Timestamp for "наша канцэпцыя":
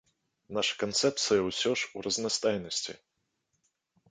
0.57-1.41